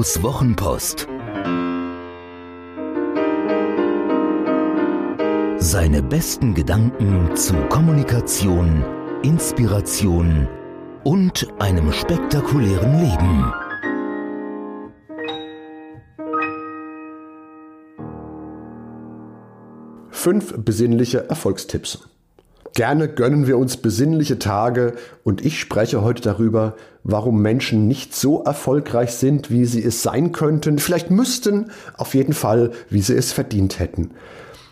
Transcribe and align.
Ottos 0.00 0.22
Wochenpost. 0.22 1.06
Seine 5.58 6.02
besten 6.02 6.54
Gedanken 6.54 7.36
zu 7.36 7.52
Kommunikation, 7.68 8.82
Inspiration 9.22 10.48
und 11.04 11.46
einem 11.58 11.92
spektakulären 11.92 12.98
Leben. 12.98 13.52
Fünf 20.08 20.54
besinnliche 20.56 21.28
Erfolgstipps. 21.28 22.08
Gerne 22.74 23.08
gönnen 23.08 23.46
wir 23.46 23.58
uns 23.58 23.76
besinnliche 23.76 24.38
Tage 24.38 24.94
und 25.24 25.44
ich 25.44 25.58
spreche 25.58 26.02
heute 26.02 26.22
darüber, 26.22 26.76
warum 27.02 27.42
Menschen 27.42 27.88
nicht 27.88 28.14
so 28.14 28.44
erfolgreich 28.44 29.12
sind, 29.12 29.50
wie 29.50 29.64
sie 29.64 29.82
es 29.82 30.02
sein 30.02 30.32
könnten, 30.32 30.78
vielleicht 30.78 31.10
müssten, 31.10 31.70
auf 31.96 32.14
jeden 32.14 32.32
Fall, 32.32 32.70
wie 32.88 33.00
sie 33.00 33.14
es 33.14 33.32
verdient 33.32 33.78
hätten. 33.78 34.12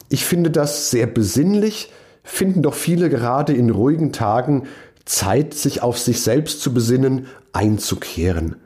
Ich 0.09 0.25
finde 0.25 0.51
das 0.51 0.91
sehr 0.91 1.07
besinnlich, 1.07 1.93
finden 2.23 2.63
doch 2.63 2.75
viele 2.75 3.11
gerade 3.11 3.53
in 3.53 3.71
ruhigen 3.71 4.13
Tagen 4.13 4.65
Zeit, 5.05 5.55
sich 5.55 5.83
auf 5.83 5.99
sich 5.99 6.23
selbst 6.23 6.61
zu 6.61 6.73
besinnen, 6.73 7.27
einzukehren. 7.53 8.57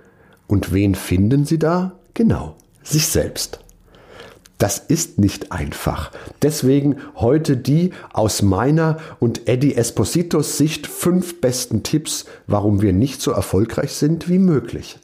Und 0.46 0.72
wen 0.72 0.94
finden 0.94 1.46
sie 1.46 1.58
da? 1.58 1.92
Genau, 2.14 2.56
sich 2.82 3.06
selbst. 3.06 3.61
Das 4.62 4.78
ist 4.78 5.18
nicht 5.18 5.50
einfach. 5.50 6.12
Deswegen 6.40 6.98
heute 7.16 7.56
die 7.56 7.90
aus 8.12 8.42
meiner 8.42 8.98
und 9.18 9.48
Eddie 9.48 9.74
Espositos 9.74 10.56
Sicht 10.56 10.86
fünf 10.86 11.40
besten 11.40 11.82
Tipps, 11.82 12.26
warum 12.46 12.80
wir 12.80 12.92
nicht 12.92 13.20
so 13.20 13.32
erfolgreich 13.32 13.94
sind 13.94 14.28
wie 14.28 14.38
möglich. 14.38 15.00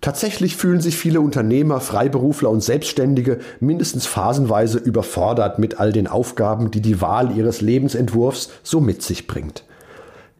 Tatsächlich 0.00 0.54
fühlen 0.54 0.80
sich 0.80 0.96
viele 0.96 1.20
Unternehmer, 1.20 1.80
Freiberufler 1.80 2.50
und 2.50 2.62
Selbstständige 2.62 3.40
mindestens 3.58 4.06
phasenweise 4.06 4.78
überfordert 4.78 5.58
mit 5.58 5.80
all 5.80 5.92
den 5.92 6.06
Aufgaben, 6.06 6.70
die 6.70 6.80
die 6.80 7.00
Wahl 7.00 7.36
ihres 7.36 7.60
Lebensentwurfs 7.60 8.48
so 8.62 8.80
mit 8.80 9.02
sich 9.02 9.26
bringt. 9.26 9.64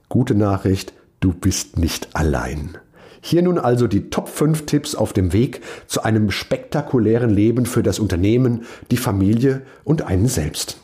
Gute 0.09 0.37
Nachricht, 0.37 0.93
du 1.19 1.33
bist 1.33 1.77
nicht 1.77 2.15
allein. 2.15 2.79
Hier 3.21 3.43
nun 3.43 3.59
also 3.59 3.87
die 3.87 4.11
Top 4.11 4.29
5 4.29 4.67
Tipps 4.67 4.95
auf 4.95 5.13
dem 5.13 5.33
Weg 5.33 5.61
zu 5.87 6.03
einem 6.03 6.31
spektakulären 6.31 7.31
Leben 7.31 7.67
für 7.67 7.83
das 7.83 7.99
Unternehmen, 7.99 8.65
die 8.91 8.97
Familie 8.97 9.63
und 9.85 10.03
einen 10.03 10.29
selbst. 10.29 10.79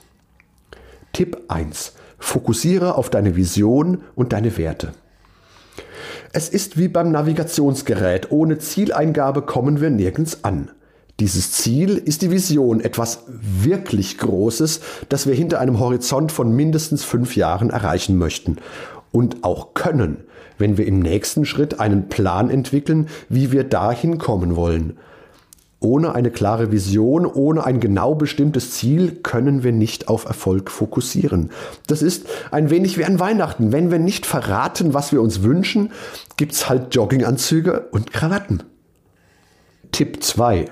Tipp 1.12 1.36
1. 1.48 1.94
Fokussiere 2.18 2.96
auf 2.96 3.10
deine 3.10 3.36
Vision 3.36 4.02
und 4.14 4.32
deine 4.32 4.56
Werte. 4.56 4.92
Es 6.32 6.48
ist 6.48 6.76
wie 6.76 6.88
beim 6.88 7.12
Navigationsgerät. 7.12 8.32
Ohne 8.32 8.58
Zieleingabe 8.58 9.42
kommen 9.42 9.80
wir 9.80 9.90
nirgends 9.90 10.42
an. 10.42 10.70
Dieses 11.20 11.52
Ziel 11.52 11.96
ist 11.96 12.22
die 12.22 12.32
Vision, 12.32 12.80
etwas 12.80 13.20
wirklich 13.28 14.18
Großes, 14.18 14.80
das 15.08 15.28
wir 15.28 15.34
hinter 15.34 15.60
einem 15.60 15.78
Horizont 15.78 16.32
von 16.32 16.52
mindestens 16.56 17.04
fünf 17.04 17.36
Jahren 17.36 17.70
erreichen 17.70 18.16
möchten 18.16 18.56
und 19.12 19.44
auch 19.44 19.74
können, 19.74 20.24
wenn 20.58 20.78
wir 20.78 20.86
im 20.86 21.00
nächsten 21.00 21.44
Schritt 21.44 21.80
einen 21.80 22.08
Plan 22.08 22.50
entwickeln, 22.50 23.08
wie 23.28 23.52
wir 23.52 23.64
dahin 23.64 24.18
kommen 24.18 24.56
wollen. 24.56 24.96
Ohne 25.80 26.14
eine 26.14 26.30
klare 26.30 26.72
Vision, 26.72 27.26
ohne 27.26 27.64
ein 27.64 27.78
genau 27.78 28.14
bestimmtes 28.14 28.70
Ziel 28.70 29.16
können 29.22 29.62
wir 29.62 29.72
nicht 29.72 30.08
auf 30.08 30.24
Erfolg 30.24 30.70
fokussieren. 30.70 31.50
Das 31.86 32.00
ist 32.00 32.26
ein 32.50 32.70
wenig 32.70 32.96
wie 32.96 33.04
an 33.04 33.20
Weihnachten. 33.20 33.70
Wenn 33.70 33.90
wir 33.90 33.98
nicht 33.98 34.24
verraten, 34.24 34.94
was 34.94 35.12
wir 35.12 35.20
uns 35.20 35.42
wünschen, 35.42 35.92
gibt's 36.38 36.70
halt 36.70 36.94
Jogginganzüge 36.94 37.88
und 37.90 38.12
Krawatten. 38.12 38.62
Tipp 39.92 40.22
2. 40.24 40.64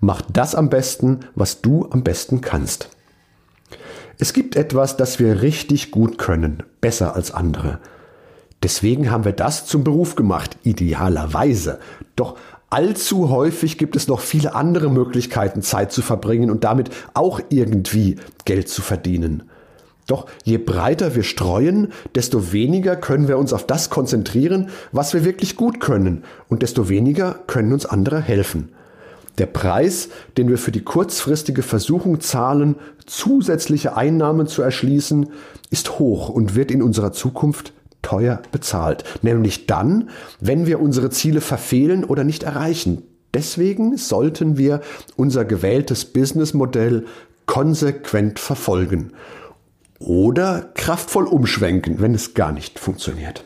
Mach 0.00 0.20
das 0.20 0.56
am 0.56 0.68
besten, 0.68 1.20
was 1.36 1.62
du 1.62 1.88
am 1.90 2.02
besten 2.02 2.40
kannst. 2.40 2.90
Es 4.18 4.32
gibt 4.32 4.56
etwas, 4.56 4.96
das 4.96 5.18
wir 5.18 5.42
richtig 5.42 5.92
gut 5.92 6.18
können, 6.18 6.64
besser 6.80 7.14
als 7.14 7.30
andere. 7.30 7.78
Deswegen 8.66 9.12
haben 9.12 9.24
wir 9.24 9.30
das 9.30 9.64
zum 9.64 9.84
Beruf 9.84 10.16
gemacht, 10.16 10.56
idealerweise. 10.64 11.78
Doch 12.16 12.36
allzu 12.68 13.30
häufig 13.30 13.78
gibt 13.78 13.94
es 13.94 14.08
noch 14.08 14.18
viele 14.18 14.56
andere 14.56 14.90
Möglichkeiten, 14.90 15.62
Zeit 15.62 15.92
zu 15.92 16.02
verbringen 16.02 16.50
und 16.50 16.64
damit 16.64 16.90
auch 17.14 17.38
irgendwie 17.48 18.16
Geld 18.44 18.68
zu 18.68 18.82
verdienen. 18.82 19.44
Doch 20.08 20.26
je 20.42 20.58
breiter 20.58 21.14
wir 21.14 21.22
streuen, 21.22 21.92
desto 22.16 22.52
weniger 22.52 22.96
können 22.96 23.28
wir 23.28 23.38
uns 23.38 23.52
auf 23.52 23.68
das 23.68 23.88
konzentrieren, 23.88 24.70
was 24.90 25.14
wir 25.14 25.24
wirklich 25.24 25.54
gut 25.54 25.78
können, 25.78 26.24
und 26.48 26.62
desto 26.62 26.88
weniger 26.88 27.38
können 27.46 27.72
uns 27.72 27.86
andere 27.86 28.20
helfen. 28.20 28.70
Der 29.38 29.46
Preis, 29.46 30.08
den 30.38 30.48
wir 30.48 30.58
für 30.58 30.72
die 30.72 30.82
kurzfristige 30.82 31.62
Versuchung 31.62 32.20
zahlen, 32.20 32.74
zusätzliche 33.06 33.96
Einnahmen 33.96 34.48
zu 34.48 34.60
erschließen, 34.60 35.28
ist 35.70 36.00
hoch 36.00 36.30
und 36.30 36.56
wird 36.56 36.72
in 36.72 36.82
unserer 36.82 37.12
Zukunft 37.12 37.72
teuer 38.06 38.40
bezahlt. 38.52 39.02
Nämlich 39.22 39.66
dann, 39.66 40.10
wenn 40.40 40.66
wir 40.66 40.80
unsere 40.80 41.10
Ziele 41.10 41.40
verfehlen 41.40 42.04
oder 42.04 42.22
nicht 42.22 42.44
erreichen. 42.44 43.02
Deswegen 43.34 43.96
sollten 43.96 44.56
wir 44.56 44.80
unser 45.16 45.44
gewähltes 45.44 46.04
Businessmodell 46.04 47.04
konsequent 47.46 48.38
verfolgen 48.38 49.12
oder 49.98 50.70
kraftvoll 50.74 51.26
umschwenken, 51.26 52.00
wenn 52.00 52.14
es 52.14 52.34
gar 52.34 52.52
nicht 52.52 52.78
funktioniert. 52.78 53.44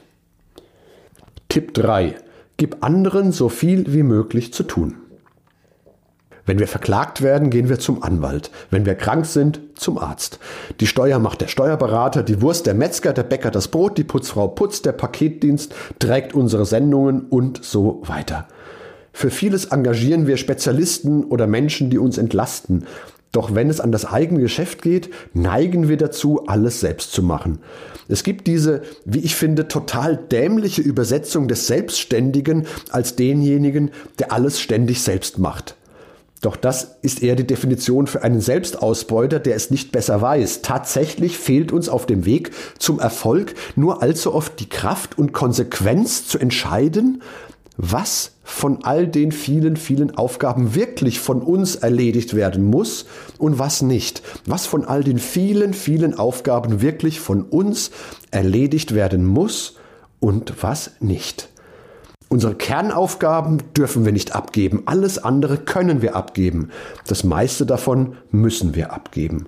Tipp 1.48 1.72
3. 1.74 2.16
Gib 2.58 2.84
anderen 2.84 3.32
so 3.32 3.48
viel 3.48 3.92
wie 3.94 4.02
möglich 4.02 4.52
zu 4.52 4.64
tun. 4.64 4.96
Wenn 6.46 6.58
wir 6.58 6.68
verklagt 6.68 7.22
werden, 7.22 7.50
gehen 7.50 7.68
wir 7.68 7.78
zum 7.78 8.02
Anwalt. 8.02 8.50
Wenn 8.70 8.86
wir 8.86 8.94
krank 8.94 9.26
sind, 9.26 9.60
zum 9.74 9.98
Arzt. 9.98 10.38
Die 10.80 10.86
Steuer 10.86 11.18
macht 11.18 11.40
der 11.40 11.48
Steuerberater, 11.48 12.22
die 12.22 12.42
Wurst 12.42 12.66
der 12.66 12.74
Metzger, 12.74 13.12
der 13.12 13.22
Bäcker 13.22 13.50
das 13.50 13.68
Brot, 13.68 13.98
die 13.98 14.04
Putzfrau 14.04 14.48
putzt, 14.48 14.84
der 14.86 14.92
Paketdienst 14.92 15.74
trägt 15.98 16.34
unsere 16.34 16.66
Sendungen 16.66 17.26
und 17.28 17.64
so 17.64 18.02
weiter. 18.06 18.48
Für 19.12 19.30
vieles 19.30 19.66
engagieren 19.66 20.26
wir 20.26 20.36
Spezialisten 20.36 21.24
oder 21.24 21.46
Menschen, 21.46 21.90
die 21.90 21.98
uns 21.98 22.16
entlasten. 22.16 22.86
Doch 23.32 23.54
wenn 23.54 23.70
es 23.70 23.80
an 23.80 23.92
das 23.92 24.06
eigene 24.06 24.40
Geschäft 24.40 24.82
geht, 24.82 25.10
neigen 25.34 25.88
wir 25.88 25.96
dazu, 25.96 26.46
alles 26.46 26.80
selbst 26.80 27.12
zu 27.12 27.22
machen. 27.22 27.60
Es 28.08 28.24
gibt 28.24 28.48
diese, 28.48 28.82
wie 29.04 29.20
ich 29.20 29.36
finde, 29.36 29.68
total 29.68 30.16
dämliche 30.16 30.82
Übersetzung 30.82 31.46
des 31.46 31.68
Selbstständigen 31.68 32.66
als 32.90 33.14
denjenigen, 33.14 33.92
der 34.18 34.32
alles 34.32 34.60
ständig 34.60 35.02
selbst 35.02 35.38
macht. 35.38 35.76
Doch 36.40 36.56
das 36.56 36.96
ist 37.02 37.22
eher 37.22 37.36
die 37.36 37.46
Definition 37.46 38.06
für 38.06 38.22
einen 38.22 38.40
Selbstausbeuter, 38.40 39.38
der 39.38 39.56
es 39.56 39.70
nicht 39.70 39.92
besser 39.92 40.22
weiß. 40.22 40.62
Tatsächlich 40.62 41.36
fehlt 41.36 41.70
uns 41.70 41.90
auf 41.90 42.06
dem 42.06 42.24
Weg 42.24 42.52
zum 42.78 42.98
Erfolg 42.98 43.54
nur 43.76 44.02
allzu 44.02 44.34
oft 44.34 44.58
die 44.58 44.68
Kraft 44.68 45.18
und 45.18 45.32
Konsequenz 45.32 46.26
zu 46.26 46.38
entscheiden, 46.38 47.22
was 47.76 48.32
von 48.42 48.84
all 48.84 49.06
den 49.06 49.32
vielen, 49.32 49.76
vielen 49.76 50.16
Aufgaben 50.16 50.74
wirklich 50.74 51.20
von 51.20 51.42
uns 51.42 51.76
erledigt 51.76 52.34
werden 52.34 52.64
muss 52.64 53.06
und 53.38 53.58
was 53.58 53.82
nicht. 53.82 54.22
Was 54.46 54.66
von 54.66 54.84
all 54.84 55.04
den 55.04 55.18
vielen, 55.18 55.74
vielen 55.74 56.14
Aufgaben 56.14 56.80
wirklich 56.80 57.20
von 57.20 57.42
uns 57.42 57.90
erledigt 58.30 58.94
werden 58.94 59.26
muss 59.26 59.76
und 60.20 60.62
was 60.62 60.92
nicht. 61.00 61.49
Unsere 62.32 62.54
Kernaufgaben 62.54 63.58
dürfen 63.76 64.04
wir 64.04 64.12
nicht 64.12 64.36
abgeben. 64.36 64.84
Alles 64.86 65.18
andere 65.18 65.58
können 65.58 66.00
wir 66.00 66.14
abgeben. 66.14 66.70
Das 67.08 67.24
meiste 67.24 67.66
davon 67.66 68.14
müssen 68.30 68.76
wir 68.76 68.92
abgeben. 68.92 69.46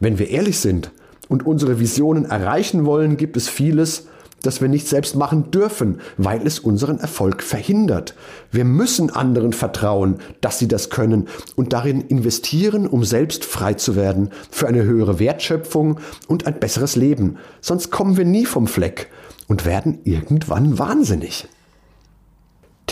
Wenn 0.00 0.18
wir 0.18 0.28
ehrlich 0.28 0.58
sind 0.58 0.90
und 1.28 1.46
unsere 1.46 1.78
Visionen 1.78 2.24
erreichen 2.24 2.84
wollen, 2.84 3.16
gibt 3.16 3.36
es 3.36 3.48
vieles, 3.48 4.08
das 4.42 4.60
wir 4.60 4.68
nicht 4.68 4.88
selbst 4.88 5.14
machen 5.14 5.52
dürfen, 5.52 6.00
weil 6.16 6.44
es 6.44 6.58
unseren 6.58 6.98
Erfolg 6.98 7.44
verhindert. 7.44 8.16
Wir 8.50 8.64
müssen 8.64 9.10
anderen 9.10 9.52
vertrauen, 9.52 10.16
dass 10.40 10.58
sie 10.58 10.66
das 10.66 10.90
können 10.90 11.28
und 11.54 11.72
darin 11.72 12.00
investieren, 12.00 12.88
um 12.88 13.04
selbst 13.04 13.44
frei 13.44 13.74
zu 13.74 13.94
werden, 13.94 14.30
für 14.50 14.66
eine 14.66 14.82
höhere 14.82 15.20
Wertschöpfung 15.20 16.00
und 16.26 16.48
ein 16.48 16.58
besseres 16.58 16.96
Leben. 16.96 17.36
Sonst 17.60 17.92
kommen 17.92 18.16
wir 18.16 18.24
nie 18.24 18.46
vom 18.46 18.66
Fleck 18.66 19.10
und 19.46 19.64
werden 19.64 20.00
irgendwann 20.02 20.76
wahnsinnig. 20.76 21.46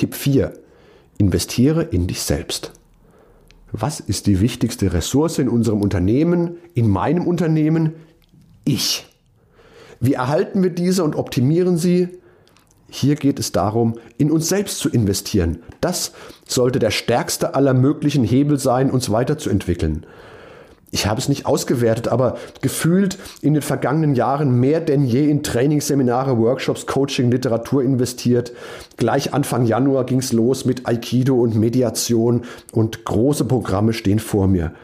Tipp 0.03 0.17
4. 0.17 0.53
Investiere 1.19 1.85
in 1.85 2.09
dich 2.09 2.23
selbst. 2.23 2.73
Was 3.71 4.01
ist 4.01 4.27
die 4.27 4.41
wichtigste 4.41 4.93
Ressource 4.93 5.39
in 5.39 5.49
unserem 5.49 5.81
Unternehmen, 5.81 6.57
in 6.75 6.89
meinem 6.89 7.25
Unternehmen? 7.25 7.93
Ich. 8.65 9.07
Wie 10.01 10.15
erhalten 10.15 10.61
wir 10.61 10.71
diese 10.71 11.05
und 11.05 11.15
optimieren 11.15 11.79
sie? 11.79 12.09
Hier 12.89 13.15
geht 13.15 13.39
es 13.39 13.53
darum, 13.53 13.95
in 14.19 14.33
uns 14.33 14.49
selbst 14.49 14.81
zu 14.81 14.91
investieren. 14.91 15.63
Das 15.81 16.11
sollte 16.49 16.81
der 16.81 16.91
stärkste 16.91 17.55
aller 17.55 17.73
möglichen 17.73 18.25
Hebel 18.25 18.59
sein, 18.59 18.91
uns 18.91 19.09
weiterzuentwickeln. 19.09 20.05
Ich 20.95 21.07
habe 21.07 21.19
es 21.19 21.31
nicht 21.31 21.47
ausgewertet, 21.47 22.09
aber 22.09 22.37
gefühlt 22.61 23.19
in 23.41 23.55
den 23.55 23.63
vergangenen 23.63 24.15
Jahren 24.15 24.61
mehr 24.61 24.79
denn 24.79 25.07
je 25.07 25.27
in 25.27 25.43
Trainingsseminare, 25.43 26.37
Workshops, 26.37 26.87
Coaching, 26.87 27.31
Literatur 27.31 27.83
investiert. 27.83 28.53
Gleich 28.99 29.33
Anfang 29.33 29.65
Januar 29.65 30.05
ging 30.05 30.19
es 30.19 30.33
los 30.33 30.67
mit 30.67 30.87
Aikido 30.87 31.41
und 31.41 31.55
Mediation 31.55 32.43
und 32.73 33.07
große 33.07 33.47
Programme 33.47 33.95
stehen 33.95 34.19
vor 34.19 34.49
mir. 34.49 34.75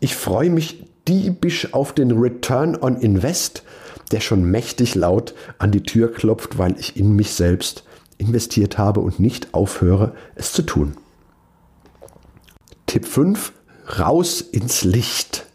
Ich 0.00 0.16
freue 0.16 0.50
mich 0.50 0.84
diebisch 1.06 1.72
auf 1.72 1.92
den 1.92 2.10
Return 2.10 2.76
on 2.76 2.96
Invest, 2.96 3.62
der 4.10 4.18
schon 4.18 4.42
mächtig 4.42 4.96
laut 4.96 5.32
an 5.58 5.70
die 5.70 5.84
Tür 5.84 6.12
klopft, 6.12 6.58
weil 6.58 6.74
ich 6.76 6.96
in 6.96 7.14
mich 7.14 7.34
selbst 7.34 7.84
investiert 8.18 8.78
habe 8.78 8.98
und 8.98 9.20
nicht 9.20 9.54
aufhöre, 9.54 10.16
es 10.34 10.52
zu 10.52 10.62
tun. 10.62 10.94
Tipp 12.86 13.06
5. 13.06 13.52
Raus 14.00 14.40
ins 14.40 14.82
Licht. 14.82 15.46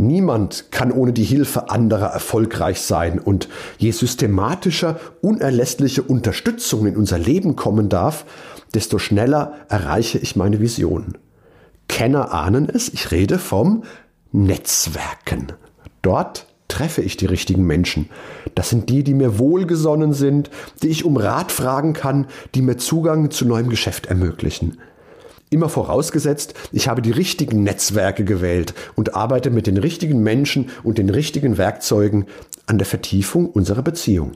Niemand 0.00 0.72
kann 0.72 0.92
ohne 0.92 1.12
die 1.12 1.24
Hilfe 1.24 1.68
anderer 1.68 2.06
erfolgreich 2.06 2.80
sein 2.80 3.18
und 3.18 3.50
je 3.76 3.90
systematischer 3.90 4.98
unerlässliche 5.20 6.02
Unterstützung 6.02 6.86
in 6.86 6.96
unser 6.96 7.18
Leben 7.18 7.54
kommen 7.54 7.90
darf, 7.90 8.24
desto 8.72 8.98
schneller 8.98 9.52
erreiche 9.68 10.16
ich 10.16 10.36
meine 10.36 10.58
Vision. 10.58 11.18
Kenner 11.86 12.32
ahnen 12.32 12.66
es, 12.72 12.88
ich 12.88 13.10
rede 13.10 13.38
vom 13.38 13.82
Netzwerken. 14.32 15.52
Dort 16.00 16.46
treffe 16.68 17.02
ich 17.02 17.18
die 17.18 17.26
richtigen 17.26 17.66
Menschen. 17.66 18.08
Das 18.54 18.70
sind 18.70 18.88
die, 18.88 19.04
die 19.04 19.12
mir 19.12 19.38
wohlgesonnen 19.38 20.14
sind, 20.14 20.48
die 20.82 20.88
ich 20.88 21.04
um 21.04 21.18
Rat 21.18 21.52
fragen 21.52 21.92
kann, 21.92 22.26
die 22.54 22.62
mir 22.62 22.78
Zugang 22.78 23.30
zu 23.30 23.44
neuem 23.44 23.68
Geschäft 23.68 24.06
ermöglichen. 24.06 24.78
Immer 25.52 25.68
vorausgesetzt, 25.68 26.54
ich 26.70 26.86
habe 26.86 27.02
die 27.02 27.10
richtigen 27.10 27.64
Netzwerke 27.64 28.24
gewählt 28.24 28.72
und 28.94 29.16
arbeite 29.16 29.50
mit 29.50 29.66
den 29.66 29.78
richtigen 29.78 30.22
Menschen 30.22 30.70
und 30.84 30.96
den 30.96 31.10
richtigen 31.10 31.58
Werkzeugen 31.58 32.26
an 32.66 32.78
der 32.78 32.86
Vertiefung 32.86 33.50
unserer 33.50 33.82
Beziehung. 33.82 34.32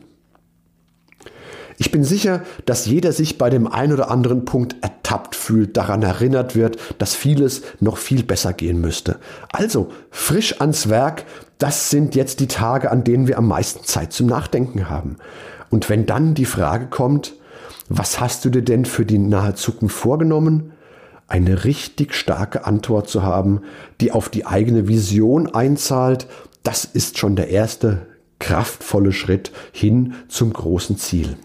Ich 1.79 1.93
bin 1.93 2.03
sicher, 2.03 2.43
dass 2.67 2.87
jeder 2.87 3.13
sich 3.13 3.39
bei 3.39 3.49
dem 3.49 3.69
einen 3.69 3.93
oder 3.93 4.11
anderen 4.11 4.45
Punkt 4.45 4.77
ertappt 4.81 5.37
fühlt, 5.37 5.77
daran 5.77 6.03
erinnert 6.03 6.57
wird, 6.57 6.79
dass 6.99 7.15
vieles 7.15 7.63
noch 7.81 7.97
viel 7.97 8.25
besser 8.25 8.53
gehen 8.53 8.81
müsste. 8.81 9.19
Also 9.53 9.91
frisch 10.11 10.61
ans 10.61 10.89
Werk, 10.89 11.25
das 11.59 11.91
sind 11.91 12.17
jetzt 12.17 12.41
die 12.41 12.49
Tage, 12.49 12.91
an 12.91 13.05
denen 13.05 13.29
wir 13.29 13.39
am 13.39 13.49
meisten 13.49 13.85
Zeit 13.85 14.13
zum 14.13 14.27
Nachdenken 14.27 14.89
haben. 14.89 15.17
Und 15.71 15.89
wenn 15.89 16.07
dann 16.07 16.35
die 16.35 16.45
Frage 16.45 16.87
kommt, 16.87 17.35
was 17.89 18.21
hast 18.21 18.45
du 18.45 18.51
dir 18.51 18.63
denn 18.63 18.85
für 18.85 19.05
die 19.05 19.19
nahe 19.19 19.55
Zukunft 19.55 19.97
vorgenommen? 19.97 20.74
Eine 21.35 21.65
richtig 21.65 22.15
starke 22.15 22.65
Antwort 22.65 23.09
zu 23.09 23.25
haben, 23.25 23.63
die 24.01 24.13
auf 24.13 24.29
die 24.29 24.47
eigene 24.47 24.87
Vision 24.87 25.53
einzahlt, 25.53 26.29
das 26.63 26.85
ist 26.85 27.19
schon 27.19 27.35
der 27.35 27.49
erste 27.49 28.07
kraftvolle 28.39 29.11
Schritt 29.11 29.51
hin 29.73 30.15
zum 30.29 30.53
großen 30.53 30.97
Ziel. 30.97 31.37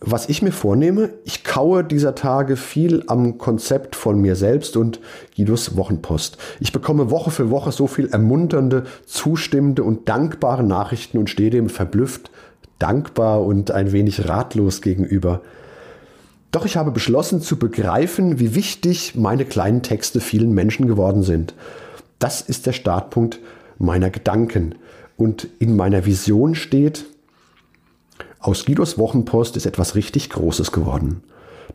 Was 0.00 0.28
ich 0.28 0.42
mir 0.42 0.50
vornehme, 0.50 1.10
ich 1.24 1.44
kaue 1.44 1.84
dieser 1.84 2.16
Tage 2.16 2.56
viel 2.56 3.04
am 3.06 3.38
Konzept 3.38 3.94
von 3.94 4.20
mir 4.20 4.34
selbst 4.34 4.76
und 4.76 4.98
Guidos 5.36 5.76
Wochenpost. 5.76 6.36
Ich 6.58 6.72
bekomme 6.72 7.12
Woche 7.12 7.30
für 7.30 7.50
Woche 7.50 7.70
so 7.70 7.86
viel 7.86 8.08
ermunternde, 8.08 8.86
zustimmende 9.06 9.84
und 9.84 10.08
dankbare 10.08 10.64
Nachrichten 10.64 11.18
und 11.18 11.30
stehe 11.30 11.50
dem 11.50 11.68
verblüfft, 11.68 12.32
dankbar 12.80 13.44
und 13.44 13.70
ein 13.70 13.92
wenig 13.92 14.28
ratlos 14.28 14.82
gegenüber. 14.82 15.42
Doch 16.50 16.64
ich 16.64 16.76
habe 16.76 16.90
beschlossen 16.90 17.42
zu 17.42 17.58
begreifen, 17.58 18.38
wie 18.38 18.54
wichtig 18.54 19.14
meine 19.14 19.44
kleinen 19.44 19.82
Texte 19.82 20.20
vielen 20.20 20.52
Menschen 20.52 20.86
geworden 20.86 21.22
sind. 21.22 21.54
Das 22.18 22.40
ist 22.40 22.66
der 22.66 22.72
Startpunkt 22.72 23.38
meiner 23.78 24.10
Gedanken. 24.10 24.74
Und 25.16 25.48
in 25.58 25.76
meiner 25.76 26.06
Vision 26.06 26.54
steht, 26.54 27.04
aus 28.38 28.64
Guidos 28.64 28.98
Wochenpost 28.98 29.56
ist 29.56 29.66
etwas 29.66 29.94
richtig 29.94 30.30
Großes 30.30 30.72
geworden. 30.72 31.22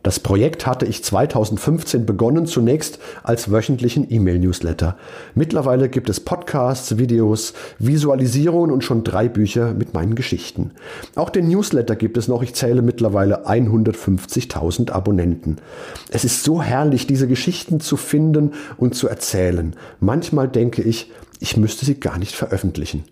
Das 0.02 0.20
Projekt 0.20 0.66
hatte 0.66 0.86
ich 0.86 1.04
2015 1.04 2.04
begonnen, 2.04 2.46
zunächst 2.46 2.98
als 3.22 3.50
wöchentlichen 3.50 4.06
E-Mail-Newsletter. 4.10 4.96
Mittlerweile 5.34 5.88
gibt 5.88 6.10
es 6.10 6.20
Podcasts, 6.20 6.98
Videos, 6.98 7.54
Visualisierungen 7.78 8.70
und 8.70 8.84
schon 8.84 9.04
drei 9.04 9.28
Bücher 9.28 9.72
mit 9.72 9.94
meinen 9.94 10.14
Geschichten. 10.14 10.72
Auch 11.14 11.30
den 11.30 11.48
Newsletter 11.48 11.96
gibt 11.96 12.16
es 12.16 12.28
noch. 12.28 12.42
Ich 12.42 12.54
zähle 12.54 12.82
mittlerweile 12.82 13.46
150.000 13.46 14.90
Abonnenten. 14.90 15.56
Es 16.10 16.24
ist 16.24 16.44
so 16.44 16.62
herrlich, 16.62 17.06
diese 17.06 17.28
Geschichten 17.28 17.80
zu 17.80 17.96
finden 17.96 18.52
und 18.76 18.94
zu 18.94 19.08
erzählen. 19.08 19.74
Manchmal 20.00 20.48
denke 20.48 20.82
ich, 20.82 21.10
ich 21.40 21.56
müsste 21.56 21.84
sie 21.84 22.00
gar 22.00 22.18
nicht 22.18 22.34
veröffentlichen. 22.34 23.04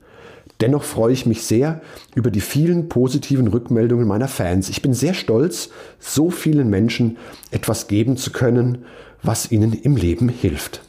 Dennoch 0.63 0.85
freue 0.85 1.13
ich 1.13 1.27
mich 1.27 1.43
sehr 1.43 1.81
über 2.15 2.31
die 2.31 2.41
vielen 2.41 2.89
positiven 2.89 3.49
Rückmeldungen 3.49 4.07
meiner 4.07 4.29
Fans. 4.29 4.69
Ich 4.69 4.81
bin 4.81 4.95
sehr 4.95 5.13
stolz, 5.13 5.71
so 5.99 6.31
vielen 6.31 6.71
Menschen 6.71 7.19
etwas 7.51 7.89
geben 7.89 8.17
zu 8.17 8.31
können, 8.31 8.85
was 9.25 9.51
ihnen 9.51 9.73
im 9.73 9.97
Leben 9.97 10.29
hilft. 10.29 10.83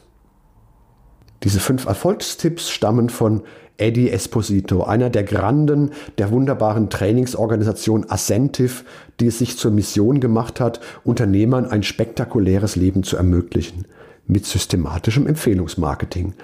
Diese 1.42 1.58
fünf 1.58 1.86
Erfolgstipps 1.86 2.70
stammen 2.70 3.08
von 3.08 3.42
Eddie 3.76 4.10
Esposito, 4.10 4.84
einer 4.84 5.10
der 5.10 5.24
Granden 5.24 5.90
der 6.18 6.30
wunderbaren 6.30 6.88
Trainingsorganisation 6.88 8.08
Ascentive, 8.08 8.84
die 9.18 9.26
es 9.26 9.40
sich 9.40 9.58
zur 9.58 9.72
Mission 9.72 10.20
gemacht 10.20 10.60
hat, 10.60 10.78
Unternehmern 11.02 11.66
ein 11.66 11.82
spektakuläres 11.82 12.76
Leben 12.76 13.02
zu 13.02 13.16
ermöglichen 13.16 13.86
mit 14.26 14.46
systematischem 14.46 15.26
Empfehlungsmarketing. 15.26 16.34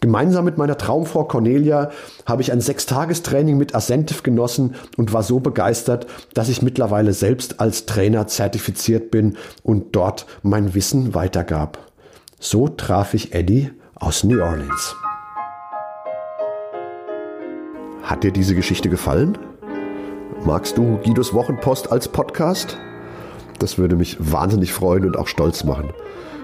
Gemeinsam 0.00 0.44
mit 0.44 0.58
meiner 0.58 0.76
Traumfrau 0.76 1.24
Cornelia 1.24 1.90
habe 2.26 2.42
ich 2.42 2.52
ein 2.52 2.60
Sechstagestraining 2.60 3.56
mit 3.56 3.74
Ascentive 3.74 4.22
genossen 4.22 4.74
und 4.96 5.12
war 5.12 5.22
so 5.22 5.40
begeistert, 5.40 6.06
dass 6.34 6.48
ich 6.48 6.62
mittlerweile 6.62 7.12
selbst 7.12 7.60
als 7.60 7.86
Trainer 7.86 8.26
zertifiziert 8.26 9.10
bin 9.10 9.36
und 9.62 9.94
dort 9.94 10.26
mein 10.42 10.74
Wissen 10.74 11.14
weitergab. 11.14 11.78
So 12.40 12.68
traf 12.68 13.14
ich 13.14 13.34
Eddie 13.34 13.70
aus 13.94 14.24
New 14.24 14.42
Orleans. 14.42 14.96
Hat 18.02 18.24
dir 18.24 18.32
diese 18.32 18.54
Geschichte 18.56 18.88
gefallen? 18.88 19.38
Magst 20.44 20.78
du 20.78 20.96
Guidos 21.04 21.34
Wochenpost 21.34 21.92
als 21.92 22.08
Podcast? 22.08 22.78
Das 23.58 23.76
würde 23.76 23.94
mich 23.94 24.16
wahnsinnig 24.18 24.72
freuen 24.72 25.04
und 25.04 25.18
auch 25.18 25.28
stolz 25.28 25.64
machen. 25.64 25.90